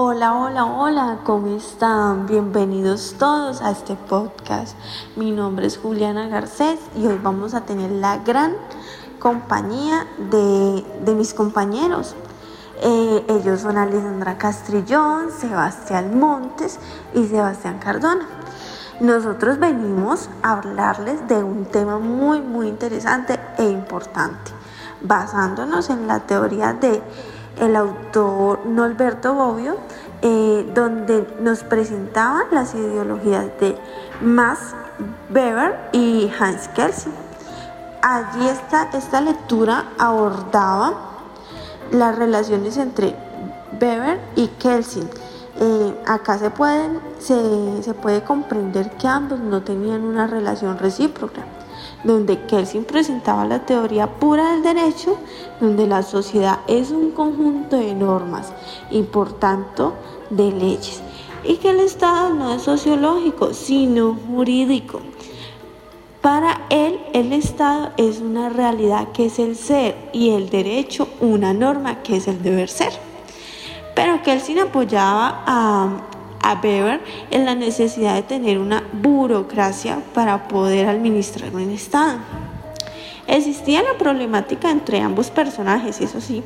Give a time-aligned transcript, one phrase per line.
[0.00, 2.28] Hola, hola, hola, ¿cómo están?
[2.28, 4.76] Bienvenidos todos a este podcast.
[5.16, 8.52] Mi nombre es Juliana Garcés y hoy vamos a tener la gran
[9.18, 12.14] compañía de, mis compañeros.
[12.80, 16.78] Eh, ellos son Alessandra Castrillón, Sebastián Montes
[17.12, 18.24] y Sebastián Cardona.
[19.00, 24.52] Nosotros venimos a hablarles de un tema muy, muy interesante e importante,
[25.00, 27.02] basándonos en la teoría de
[27.60, 29.76] el autor Norberto Bobbio,
[30.22, 33.76] eh, donde nos presentaban las ideologías de
[34.20, 34.74] Max
[35.32, 37.12] Weber y Hans Kelsen.
[38.02, 40.94] Allí esta, esta lectura abordaba
[41.90, 43.14] las relaciones entre
[43.80, 45.08] Weber y Kelsen.
[45.60, 51.42] Eh, acá se, pueden, se, se puede comprender que ambos no tenían una relación recíproca
[52.04, 55.18] donde Kelsen presentaba la teoría pura del derecho,
[55.60, 58.52] donde la sociedad es un conjunto de normas
[58.90, 59.94] y por tanto
[60.30, 61.00] de leyes,
[61.44, 65.00] y que el Estado no es sociológico, sino jurídico.
[66.20, 71.54] Para él, el Estado es una realidad que es el ser y el derecho una
[71.54, 72.92] norma que es el deber ser.
[73.94, 75.88] Pero Kelsen apoyaba a,
[76.48, 82.18] a Weber en la necesidad de tener una burocracia para poder administrar un Estado.
[83.26, 86.42] Existía la problemática entre ambos personajes, eso sí,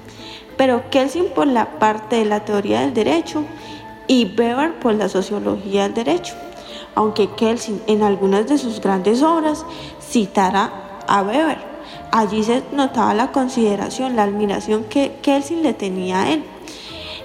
[0.57, 3.45] pero Kelsen por la parte de la teoría del derecho
[4.09, 6.35] y Weber por la sociología del derecho,
[6.97, 9.65] aunque Kelsen en algunas de sus grandes obras
[10.01, 10.73] citara
[11.07, 11.59] a Weber.
[12.11, 16.45] Allí se notaba la consideración, la admiración que Kelsen le tenía a él.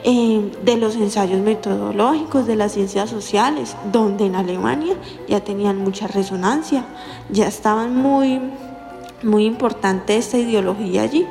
[0.09, 4.95] Eh, de los ensayos metodológicos de las ciencias sociales, donde en Alemania
[5.27, 6.85] ya tenían mucha resonancia,
[7.29, 8.39] ya estaban muy,
[9.21, 11.25] muy importante esta ideología allí.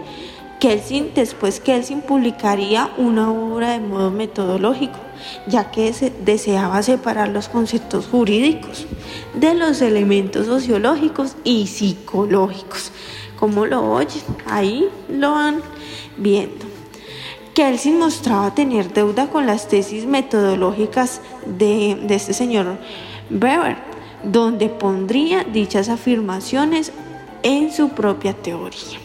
[0.60, 4.98] Kelsin, después Kelsin publicaría una obra de modo metodológico,
[5.47, 5.94] ya que
[6.27, 8.86] deseaba separar los conceptos jurídicos
[9.32, 12.93] de los elementos sociológicos y psicológicos.
[13.41, 15.62] Como lo oyen, ahí lo van
[16.19, 16.75] viendo.
[17.56, 22.77] Kelsin mostraba tener deuda con las tesis metodológicas de, este señor
[23.31, 23.78] Weber,
[24.22, 26.93] donde pondría dichas afirmaciones
[27.43, 28.99] en su propia teoría.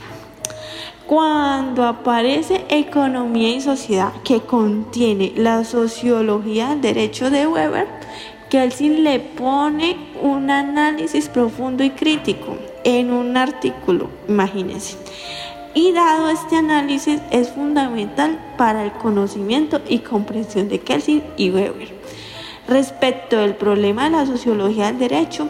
[1.08, 7.88] Cuando aparece Economía y Sociedad, que contiene la sociología del derecho de Weber,
[8.50, 14.98] Kelsin le pone un análisis profundo y crítico en un artículo, imagínense
[15.74, 21.94] y dado este análisis es fundamental para el conocimiento y comprensión de Kelsen y Weber
[22.68, 25.50] respecto del problema de la sociología del derecho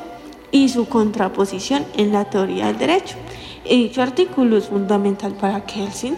[0.51, 3.15] y su contraposición en la teoría del derecho.
[3.65, 6.15] Y dicho artículo es fundamental para Kelsen.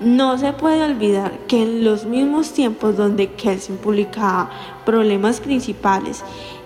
[0.00, 4.50] No se puede olvidar que en los mismos tiempos donde Kelsen publicaba
[4.84, 6.24] problemas principales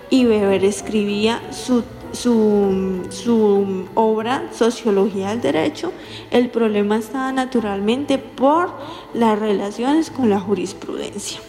[0.09, 5.91] y Weber escribía su su, obra Sociología del Derecho,
[6.31, 8.71] el problema estaba naturalmente por
[9.13, 11.39] las relaciones con la jurisprudencia.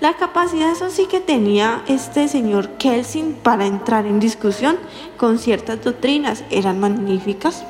[0.00, 4.76] La capacidad, eso sí que tenía este señor Kelsin para entrar en discusión
[5.16, 7.64] con ciertas doctrinas, eran magníficas,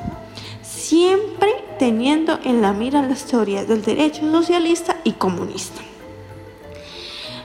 [0.62, 1.48] siempre
[1.78, 5.81] teniendo en la mira las teorías del derecho socialista y comunista.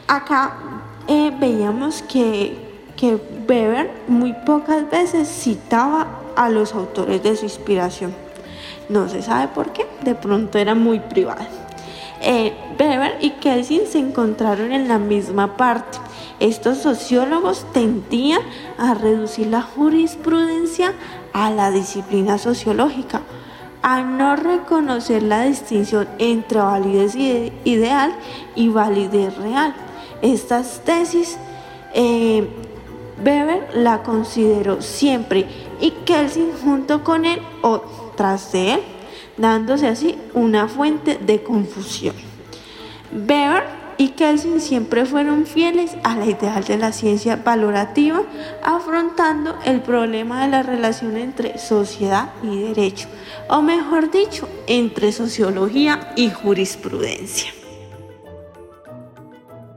[0.07, 2.70] Acá eh, veíamos que
[3.01, 3.17] que
[3.50, 8.13] Weber muy pocas veces citaba a los autores de su inspiración.
[8.89, 11.41] No se sabe por qué, de pronto era muy privado.
[12.22, 15.97] Eh, Weber y Kelsen se encontraron en la misma parte.
[16.40, 18.41] Estos sociólogos tendían
[18.78, 20.94] a reducir la jurisprudencia
[21.34, 23.22] a la disciplina sociológica,
[23.81, 28.13] a no reconocer la distinción entre validez ideal
[28.53, 29.73] y validez real.
[30.22, 31.40] Estas tesis
[31.95, 32.47] eh,
[33.23, 35.45] Weber la consideró siempre
[35.79, 37.81] y Kelsen junto con él o
[38.15, 38.79] tras de él,
[39.37, 42.15] dándose así una fuente de confusión.
[43.11, 48.23] Weber y Kelsen siempre fueron fieles a la ideal de la ciencia valorativa,
[48.63, 53.07] afrontando el problema de la relación entre sociedad y derecho,
[53.47, 57.60] o mejor dicho, entre sociología y jurisprudencia.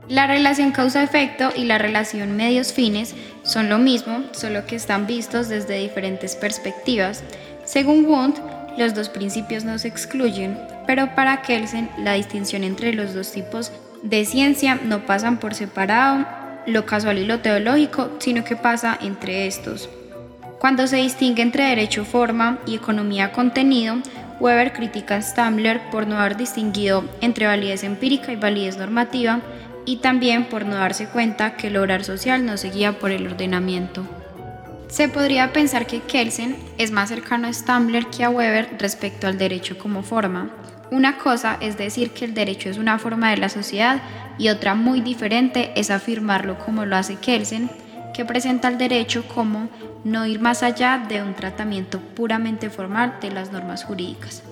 [0.07, 5.79] La relación causa-efecto y la relación medios-fines son lo mismo, solo que están vistos desde
[5.79, 7.23] diferentes perspectivas.
[7.63, 8.37] Según Wundt,
[8.77, 13.71] los dos principios no se excluyen, pero para Kelsen la distinción entre los dos tipos
[14.03, 16.27] de ciencia no pasan por separado
[16.67, 19.89] lo casual y lo teológico, sino que pasa entre estos.
[20.59, 23.97] Cuando se distingue entre derecho forma y economía contenido,
[24.39, 29.41] Weber critica a Stamler por no haber distinguido entre validez empírica y validez normativa
[29.85, 33.27] y también por no darse cuenta que el obrar social no se guía por el
[33.27, 34.05] ordenamiento.
[34.87, 39.37] Se podría pensar que Kelsen es más cercano a Stamler que a Weber respecto al
[39.37, 40.49] derecho como forma.
[40.91, 44.01] Una cosa es decir que el derecho es una forma de la sociedad
[44.37, 47.69] y otra muy diferente es afirmarlo como lo hace Kelsen,
[48.13, 49.69] que presenta el derecho como
[50.03, 54.43] no ir más allá de un tratamiento puramente formal de las normas jurídicas,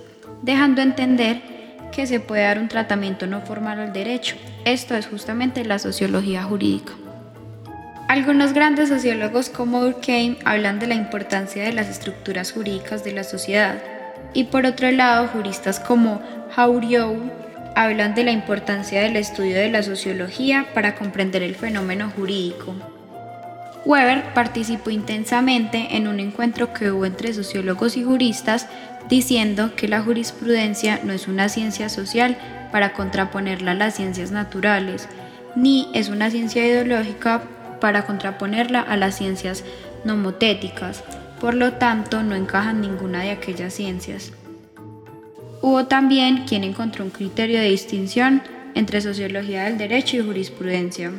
[0.41, 1.52] dejando entender
[1.93, 4.35] que se puede dar un tratamiento no formal al derecho.
[4.65, 6.93] Esto es justamente la sociología jurídica.
[8.07, 13.23] Algunos grandes sociólogos como Durkheim hablan de la importancia de las estructuras jurídicas de la
[13.23, 13.81] sociedad
[14.33, 16.21] y por otro lado juristas como
[16.55, 17.15] Hauriou
[17.75, 22.75] hablan de la importancia del estudio de la sociología para comprender el fenómeno jurídico.
[23.85, 28.67] Weber participó intensamente en un encuentro que hubo entre sociólogos y juristas
[29.09, 32.37] diciendo que la jurisprudencia no es una ciencia social
[32.71, 35.07] para contraponerla a las ciencias naturales,
[35.55, 37.43] ni es una ciencia ideológica
[37.79, 39.63] para contraponerla a las ciencias
[40.05, 41.03] nomotéticas,
[41.39, 44.31] por lo tanto no encajan ninguna de aquellas ciencias.
[45.61, 48.41] Hubo también quien encontró un criterio de distinción
[48.75, 51.11] entre sociología del derecho y jurisprudencia.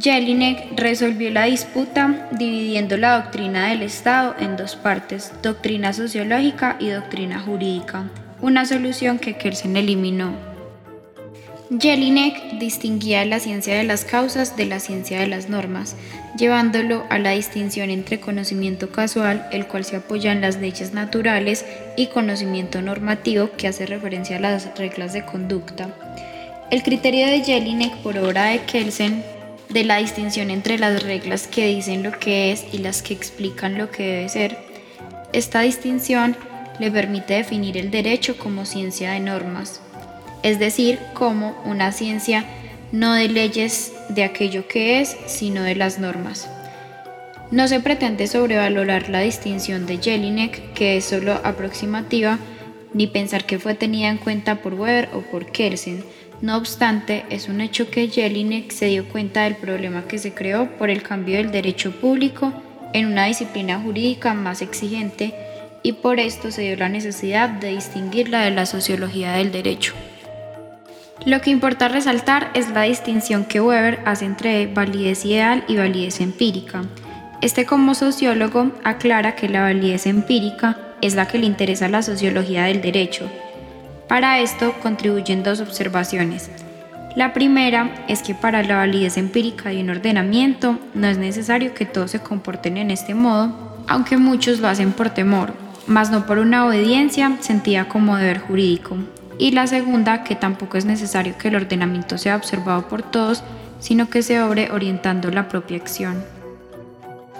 [0.00, 6.88] Jelinek resolvió la disputa dividiendo la doctrina del Estado en dos partes, doctrina sociológica y
[6.88, 8.10] doctrina jurídica,
[8.40, 10.32] una solución que Kelsen eliminó.
[11.78, 15.94] Jelinek distinguía la ciencia de las causas de la ciencia de las normas,
[16.36, 21.64] llevándolo a la distinción entre conocimiento casual, el cual se apoya en las leyes naturales,
[21.96, 25.88] y conocimiento normativo, que hace referencia a las reglas de conducta.
[26.70, 29.22] El criterio de Jelinek por obra de Kelsen
[29.68, 33.78] de la distinción entre las reglas que dicen lo que es y las que explican
[33.78, 34.58] lo que debe ser,
[35.32, 36.36] esta distinción
[36.78, 39.80] le permite definir el derecho como ciencia de normas,
[40.42, 42.44] es decir, como una ciencia
[42.92, 46.48] no de leyes de aquello que es, sino de las normas.
[47.50, 52.38] No se pretende sobrevalorar la distinción de Jelinek, que es solo aproximativa,
[52.92, 56.04] ni pensar que fue tenida en cuenta por Weber o por Kelsen.
[56.40, 60.68] No obstante, es un hecho que Jelinek se dio cuenta del problema que se creó
[60.76, 62.52] por el cambio del derecho público
[62.92, 65.34] en una disciplina jurídica más exigente
[65.82, 69.94] y por esto se dio la necesidad de distinguirla de la sociología del derecho.
[71.26, 76.20] Lo que importa resaltar es la distinción que Weber hace entre validez ideal y validez
[76.20, 76.82] empírica.
[77.40, 82.02] Este como sociólogo aclara que la validez empírica es la que le interesa a la
[82.02, 83.30] sociología del derecho.
[84.08, 86.50] Para esto contribuyen dos observaciones.
[87.16, 91.86] La primera es que para la validez empírica de un ordenamiento no es necesario que
[91.86, 95.52] todos se comporten en este modo, aunque muchos lo hacen por temor,
[95.86, 98.96] mas no por una obediencia sentida como deber jurídico
[99.38, 103.42] y la segunda, que tampoco es necesario que el ordenamiento sea observado por todos,
[103.80, 106.24] sino que se obre orientando la propia acción.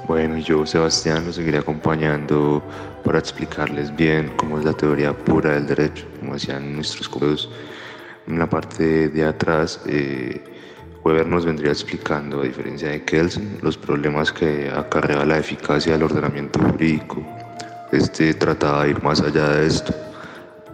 [0.06, 2.62] Bueno, yo, Sebastián, lo seguiré acompañando
[3.04, 7.48] para explicarles bien cómo es la teoría pura del derecho, como decían nuestros colegas.
[8.26, 10.44] En la parte de atrás, eh,
[11.02, 16.02] Weber nos vendría explicando, a diferencia de Kelsen, los problemas que acarrea la eficacia del
[16.02, 17.22] ordenamiento jurídico.
[17.90, 19.94] Este trataba de ir más allá de esto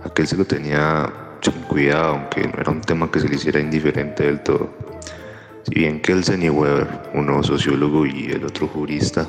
[0.05, 1.13] Aquel se lo tenía
[1.43, 4.71] sin cuidado, aunque no era un tema que se le hiciera indiferente del todo.
[5.71, 9.25] Si bien Kelsen y Weber, uno sociólogo y el otro jurista,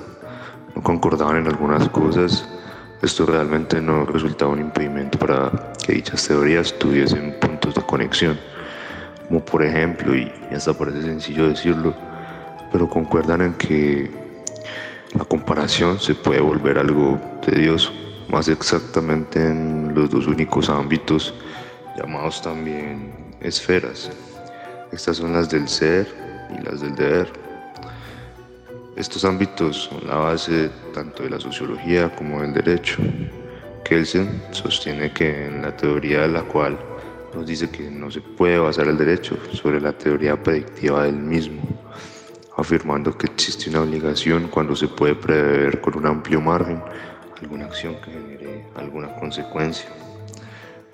[0.76, 2.50] no concordaban en algunas cosas,
[3.04, 5.52] esto realmente no resultaba un impedimento para
[5.86, 8.40] que dichas teorías tuviesen puntos de conexión,
[9.28, 11.94] como por ejemplo, y hasta parece sencillo decirlo,
[12.72, 14.10] pero concuerdan en que
[15.14, 17.92] la comparación se puede volver algo tedioso
[18.30, 21.36] más exactamente en los dos únicos ámbitos
[21.96, 24.10] llamados también esferas.
[24.92, 27.32] Estas son las del ser y las del deber.
[28.96, 33.02] Estos ámbitos son la base tanto de la sociología como del derecho.
[33.84, 36.78] Kelsen sostiene que en la teoría de la cual
[37.34, 41.62] nos dice que no se puede basar el derecho sobre la teoría predictiva del mismo,
[42.58, 46.82] afirmando que existe una obligación cuando se puede prever con un amplio margen
[47.42, 49.90] alguna acción que genere alguna consecuencia.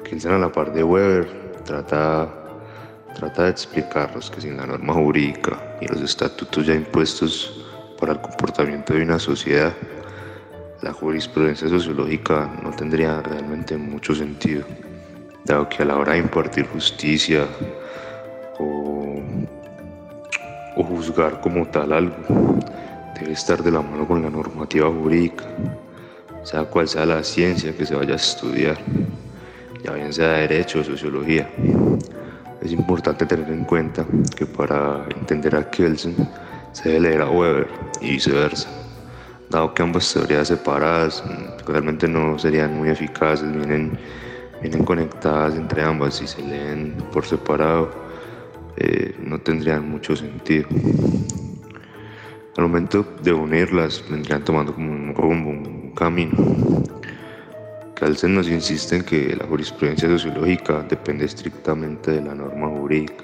[0.04, 1.28] Kelsen a la par de Weber
[1.66, 2.37] trata,
[3.18, 7.66] trata de explicarnos que sin la norma jurídica y los estatutos ya impuestos
[8.00, 9.74] para el comportamiento de una sociedad,
[10.84, 14.66] la jurisprudencia sociológica no tendría realmente mucho sentido,
[15.46, 17.48] dado que a la hora de impartir justicia
[18.60, 19.20] o,
[20.76, 22.60] o juzgar como tal algo,
[23.20, 25.46] debe estar de la mano con la normativa jurídica
[26.44, 28.78] sea cual sea la ciencia que se vaya a estudiar,
[29.84, 31.50] ya bien sea derecho o sociología.
[32.68, 34.06] Es importante tener en cuenta
[34.36, 36.14] que para entender a Kelsen
[36.74, 37.66] se debe leer a Weber
[38.02, 38.68] y viceversa,
[39.50, 43.98] dado que ambas teorías separadas mm, realmente no serían muy eficaces, vienen,
[44.62, 47.90] vienen conectadas entre ambas y se leen por separado,
[48.76, 50.68] eh, no tendrían mucho sentido.
[52.58, 56.97] Al momento de unirlas, vendrían tomando como un rumbo, un camino.
[57.98, 63.24] Kelsen nos insiste en que la jurisprudencia sociológica depende estrictamente de la norma jurídica.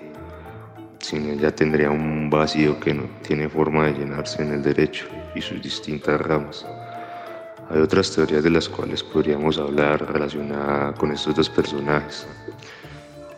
[0.98, 5.42] Sin ella tendría un vacío que no tiene forma de llenarse en el derecho y
[5.42, 6.66] sus distintas ramas.
[7.70, 12.26] Hay otras teorías de las cuales podríamos hablar relacionadas con estos dos personajes.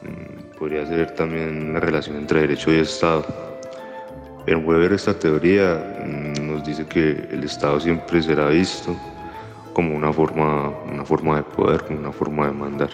[0.03, 3.25] Mm, podría ser también la relación entre derecho y Estado.
[4.47, 8.95] En Weber esta teoría mm, nos dice que el Estado siempre será visto
[9.75, 12.89] como una forma, una forma de poder, como una forma de mandar.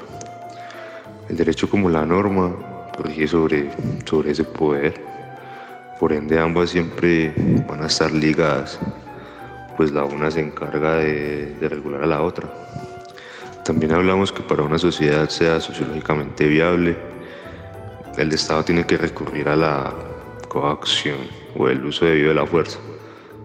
[1.30, 2.52] El derecho como la norma
[3.04, 3.70] rige sobre,
[4.04, 5.00] sobre ese poder,
[6.00, 7.34] por ende ambas siempre
[7.70, 8.80] van a estar ligadas,
[9.78, 12.52] pues la una se encarga de, de regular a la otra.
[13.64, 16.98] También hablamos que para una sociedad sea sociológicamente viable,
[18.18, 19.94] el Estado tiene que recurrir a la
[20.48, 21.20] coacción
[21.56, 22.80] o el uso debido de la fuerza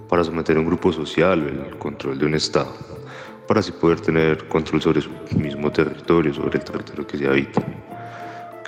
[0.08, 2.95] para someter a un grupo social el control de un Estado
[3.46, 7.62] para así poder tener control sobre su mismo territorio, sobre el territorio que se habita.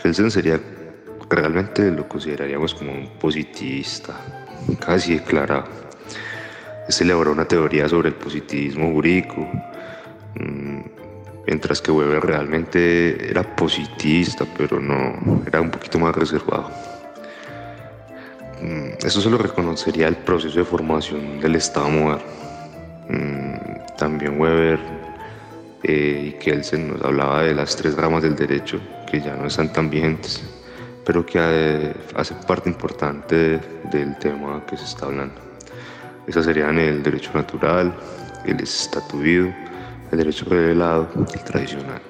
[0.01, 0.61] Kelsen sería,
[1.29, 4.15] realmente lo consideraríamos como un positivista,
[4.79, 5.65] casi declarado.
[6.89, 9.47] Se elaboró una teoría sobre el positivismo jurídico,
[10.37, 10.81] mm,
[11.47, 16.71] mientras que Weber realmente era positivista, pero no, era un poquito más reservado.
[18.63, 22.39] Mm, eso solo reconocería el proceso de formación del Estado moderno.
[23.99, 24.79] También Weber
[25.83, 29.73] eh, y Kelsen nos hablaba de las tres ramas del derecho que ya no están
[29.73, 30.41] tan vigentes,
[31.05, 35.35] pero que eh, hacen parte importante del tema que se está hablando.
[36.29, 37.93] Esas serían el derecho natural,
[38.45, 39.53] el estatuido,
[40.13, 42.01] el derecho revelado y el tradicional.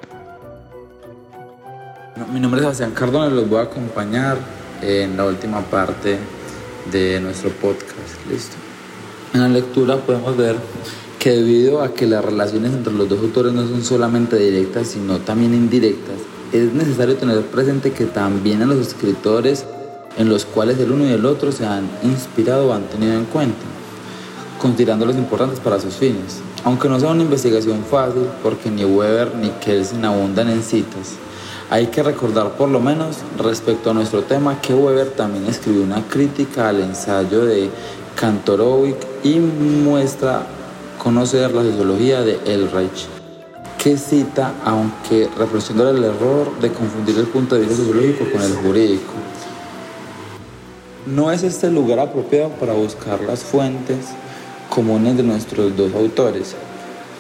[2.31, 4.37] mi nombre es Sebastián Cardona y los voy a acompañar
[4.83, 6.19] en la última parte
[6.93, 8.27] de nuestro podcast.
[8.31, 8.57] Listo.
[9.33, 10.57] En la lectura podemos ver
[11.29, 15.19] que debido a que las relaciones entre los dos autores no son solamente directas, sino
[15.19, 16.17] también indirectas,
[16.55, 19.67] es necesario tener presente que también a los escritores
[20.17, 23.27] en los cuales el uno y el otro se han inspirado o han tenido en
[23.27, 23.61] cuenta,
[24.59, 26.41] considerándolos importantes para sus fines.
[26.65, 31.17] Aunque no sea una investigación fácil, porque ni Weber ni Kelsen abundan en citas,
[31.69, 36.03] hay que recordar por lo menos respecto a nuestro tema que Weber también escribió una
[36.09, 37.69] crítica al ensayo de
[38.17, 40.47] Kantorowicz y muestra
[40.99, 43.07] conocer la sociología de Elreich,
[43.83, 48.55] que cita, aunque reflexionando el error de confundir el punto de vista sociológico con el
[48.57, 49.13] jurídico.
[51.07, 54.07] No es este lugar apropiado para buscar las fuentes
[54.69, 56.55] comunes de nuestros dos autores,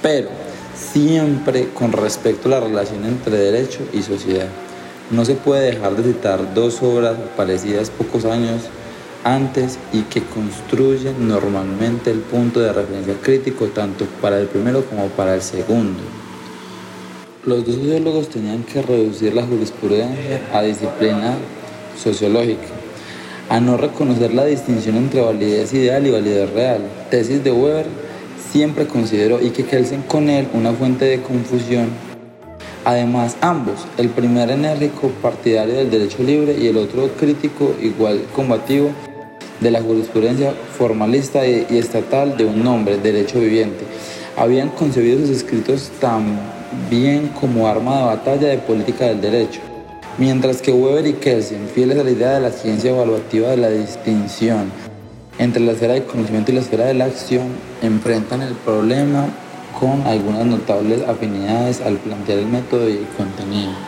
[0.03, 0.29] pero
[0.75, 4.49] siempre con respecto a la relación entre derecho y sociedad.
[5.11, 8.63] No se puede dejar de citar dos obras parecidas pocos años
[9.25, 15.09] antes y que construyen normalmente el punto de referencia crítico tanto para el primero como
[15.09, 16.01] para el segundo.
[17.45, 21.37] Los dos sociólogos tenían que reducir la jurisprudencia a disciplina
[21.97, 22.69] sociológica,
[23.49, 26.83] a no reconocer la distinción entre validez ideal y validez real.
[27.11, 27.87] Tesis de Weber
[28.53, 31.89] siempre consideró y que Kelsen con él una fuente de confusión.
[32.85, 38.91] Además, ambos, el primer enérgico partidario del derecho libre y el otro crítico igual combativo
[39.61, 43.85] de la jurisprudencia formalista y estatal de un nombre, derecho viviente.
[44.37, 49.61] Habían concebido sus escritos también como arma de batalla de política del derecho,
[50.17, 53.71] mientras que Weber y Kelsen, fieles a la idea de la ciencia evaluativa de la
[53.71, 54.71] distinción
[55.39, 57.49] entre la esfera del conocimiento y la esfera de la acción,
[57.83, 59.27] enfrentan el problema
[59.79, 63.88] con algunas notables afinidades al plantear el método y el contenido.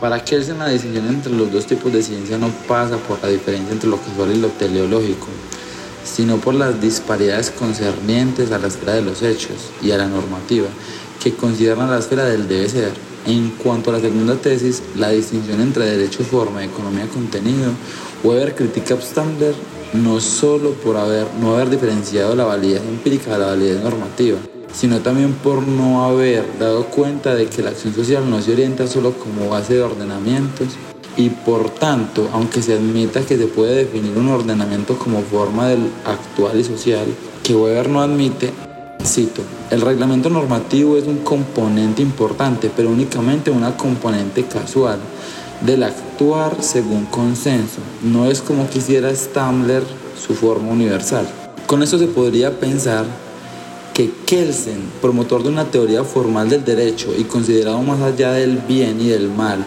[0.00, 3.70] Para Kelsen la distinción entre los dos tipos de ciencia no pasa por la diferencia
[3.70, 5.26] entre lo casual y lo teleológico,
[6.02, 10.68] sino por las disparidades concernientes a la esfera de los hechos y a la normativa,
[11.22, 12.92] que consideran la esfera del debe ser.
[13.26, 17.70] En cuanto a la segunda tesis, la distinción entre derecho forma y economía contenido,
[18.24, 19.54] Weber critica a Abstander
[19.92, 24.38] no solo por haber, no haber diferenciado la validez empírica de la validez normativa,
[24.72, 28.86] sino también por no haber dado cuenta de que la acción social no se orienta
[28.86, 30.68] solo como base de ordenamientos
[31.16, 35.90] y por tanto, aunque se admita que se puede definir un ordenamiento como forma del
[36.04, 37.06] actual y social,
[37.42, 38.52] que Weber no admite,
[39.04, 44.98] Cito, el reglamento normativo es un componente importante, pero únicamente una componente casual
[45.62, 47.80] del actuar según consenso.
[48.02, 49.82] No es como quisiera Stamler
[50.20, 51.26] su forma universal.
[51.66, 53.06] Con eso se podría pensar
[54.00, 58.98] que Kelsen, promotor de una teoría formal del derecho y considerado más allá del bien
[58.98, 59.62] y del mal,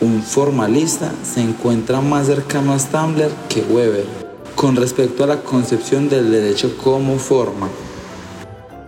[0.00, 4.06] un formalista, se encuentra más cercano a Stamler que Weber
[4.54, 7.68] con respecto a la concepción del derecho como forma.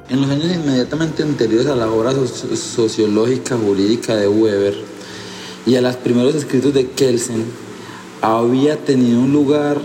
[0.08, 2.14] En los años inmediatamente anteriores a la obra
[2.54, 4.76] sociológica jurídica de Weber
[5.66, 7.44] y a los primeros escritos de Kelsen,
[8.22, 9.78] había tenido un lugar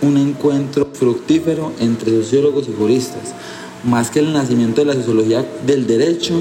[0.00, 3.34] un encuentro fructífero entre sociólogos y juristas,
[3.84, 6.34] más que el nacimiento de la sociología del derecho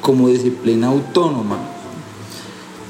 [0.00, 1.58] como disciplina autónoma,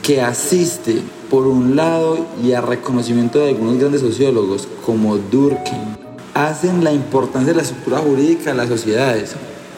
[0.02, 5.96] que asiste por un lado y al reconocimiento de algunos grandes sociólogos como Durkheim,
[6.34, 9.34] hacen la importancia de la estructura jurídica de las sociedades,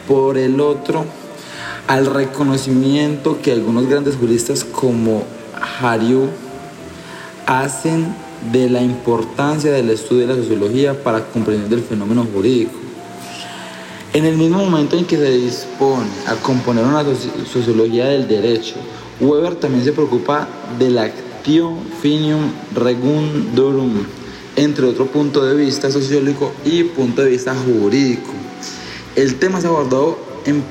[0.07, 1.05] por el otro
[1.87, 5.23] al reconocimiento que algunos grandes juristas como
[5.81, 6.27] Hariu
[7.45, 8.15] hacen
[8.51, 12.80] de la importancia del estudio de la sociología para comprender el fenómeno jurídico.
[14.13, 17.05] En el mismo momento en que se dispone a componer una
[17.49, 18.75] sociología del derecho,
[19.21, 24.03] Weber también se preocupa del actio finium regundorum,
[24.57, 28.33] entre otro punto de vista sociológico y punto de vista jurídico.
[29.15, 30.19] El tema se abordó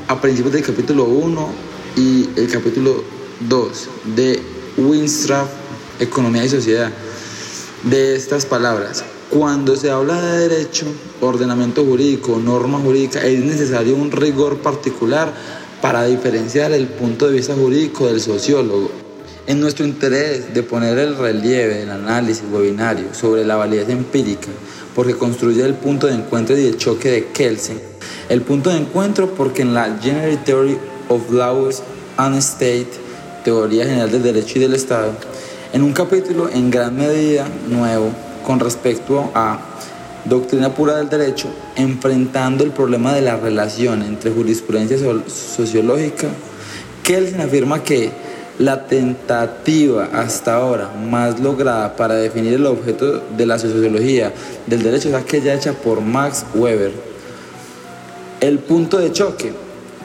[0.08, 1.48] a principios del capítulo 1
[1.96, 3.02] y el capítulo
[3.48, 4.42] 2 de
[4.76, 5.48] Winstraff,
[5.98, 6.92] Economía y Sociedad.
[7.84, 10.86] De estas palabras, cuando se habla de derecho,
[11.20, 15.32] ordenamiento jurídico, norma jurídica, es necesario un rigor particular
[15.80, 18.90] para diferenciar el punto de vista jurídico del sociólogo.
[19.46, 24.48] En nuestro interés de poner el relieve del análisis webinario sobre la validez empírica,
[24.96, 27.80] porque construye el punto de encuentro y de choque de Kelsen,
[28.28, 30.76] el punto de encuentro porque en la General Theory
[31.08, 31.82] of Laws
[32.16, 32.90] and State,
[33.44, 35.12] Teoría General del Derecho y del Estado,
[35.72, 38.12] en un capítulo en gran medida nuevo
[38.46, 39.58] con respecto a
[40.24, 46.28] doctrina pura del derecho, enfrentando el problema de la relación entre jurisprudencia sociológica,
[47.02, 48.10] Kelsen afirma que
[48.58, 54.34] la tentativa hasta ahora más lograda para definir el objeto de la sociología
[54.66, 56.92] del derecho es aquella hecha por Max Weber.
[58.40, 59.52] El punto de choque,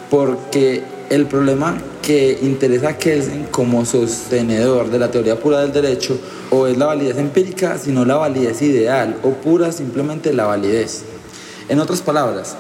[0.10, 6.18] porque el problema que interesa a Kelsen como sostenedor de la teoría pura del derecho
[6.52, 11.04] o es la validez empírica, sino la validez ideal o pura simplemente la validez.
[11.70, 12.56] En otras palabras,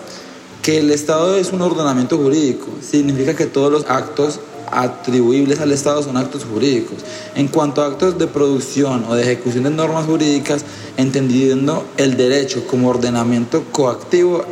[0.61, 4.39] que el Estado es un ordenamiento jurídico significa que todos los actos
[4.71, 6.97] atribuibles al Estado son actos jurídicos.
[7.35, 10.65] En cuanto a actos de producción o de ejecución de normas jurídicas,
[10.97, 14.43] entendiendo el derecho como ordenamiento coactivo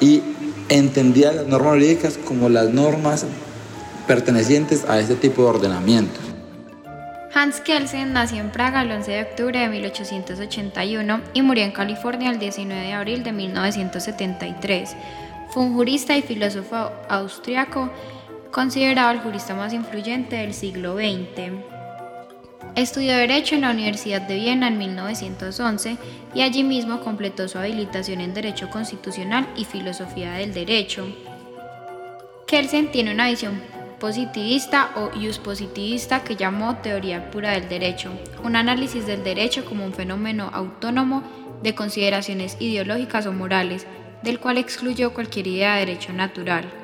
[0.00, 0.22] y
[0.68, 3.26] entendía las normas jurídicas como las normas
[4.06, 6.20] pertenecientes a este tipo de ordenamiento.
[7.34, 12.30] Hans Kelsen nació en Praga el 11 de octubre de 1881 y murió en California
[12.30, 14.96] el 19 de abril de 1973.
[15.50, 17.90] Fue un jurista y filósofo austriaco,
[18.52, 21.73] considerado el jurista más influyente del siglo XX.
[22.76, 25.96] Estudió Derecho en la Universidad de Viena en 1911
[26.34, 31.06] y allí mismo completó su habilitación en Derecho Constitucional y Filosofía del Derecho.
[32.46, 33.60] Kelsen tiene una visión
[34.00, 35.10] positivista o
[35.42, 38.10] positivista que llamó teoría pura del derecho,
[38.42, 41.22] un análisis del derecho como un fenómeno autónomo
[41.62, 43.86] de consideraciones ideológicas o morales,
[44.22, 46.83] del cual excluyó cualquier idea de derecho natural.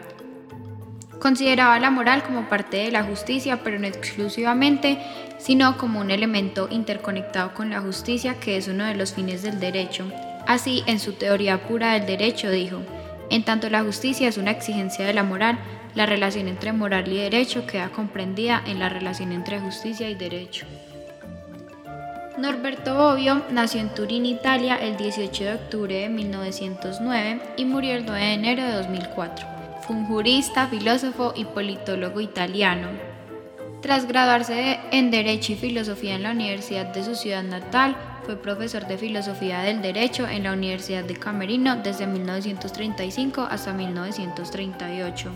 [1.20, 4.98] Consideraba la moral como parte de la justicia, pero no exclusivamente,
[5.38, 9.60] sino como un elemento interconectado con la justicia, que es uno de los fines del
[9.60, 10.10] derecho.
[10.46, 12.80] Así, en su teoría pura del derecho dijo,
[13.28, 15.58] en tanto la justicia es una exigencia de la moral,
[15.94, 20.64] la relación entre moral y derecho queda comprendida en la relación entre justicia y derecho.
[22.38, 28.06] Norberto Bobbio nació en Turín, Italia, el 18 de octubre de 1909 y murió el
[28.06, 29.49] 9 de enero de 2004
[29.90, 32.88] un jurista, filósofo y politólogo italiano.
[33.82, 38.86] Tras graduarse en Derecho y Filosofía en la Universidad de su ciudad natal, fue profesor
[38.86, 45.30] de Filosofía del Derecho en la Universidad de Camerino desde 1935 hasta 1938.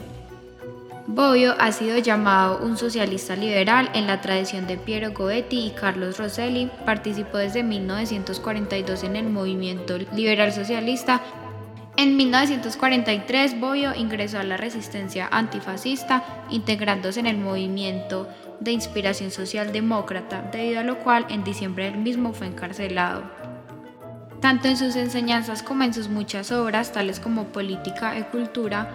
[1.06, 6.18] Bobbio ha sido llamado un socialista liberal en la tradición de Piero Goetti y Carlos
[6.18, 6.70] Rosselli.
[6.86, 11.20] Participó desde 1942 en el movimiento liberal socialista
[11.96, 18.28] en 1943, Boyo ingresó a la resistencia antifascista, integrándose en el movimiento
[18.58, 23.22] de inspiración socialdemócrata, debido a lo cual en diciembre del mismo fue encarcelado.
[24.40, 28.90] Tanto en sus enseñanzas como en sus muchas obras, tales como Política y Cultura,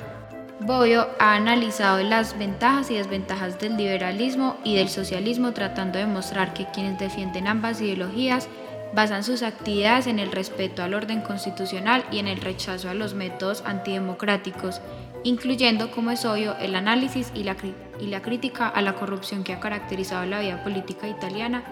[0.59, 6.53] Boyo ha analizado las ventajas y desventajas del liberalismo y del socialismo tratando de mostrar
[6.53, 8.49] que quienes defienden ambas ideologías
[8.93, 13.13] basan sus actividades en el respeto al orden constitucional y en el rechazo a los
[13.13, 14.81] métodos antidemocráticos,
[15.23, 17.55] incluyendo, como es obvio, el análisis y la,
[17.99, 21.63] y la crítica a la corrupción que ha caracterizado la vida política italiana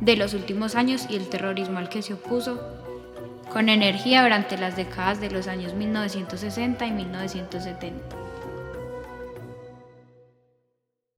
[0.00, 2.60] de los últimos años y el terrorismo al que se opuso
[3.52, 8.19] con energía durante las décadas de los años 1960 y 1970.